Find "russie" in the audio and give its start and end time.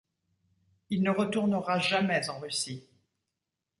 2.39-2.89